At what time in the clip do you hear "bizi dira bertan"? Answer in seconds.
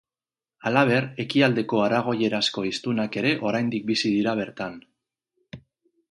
3.91-4.79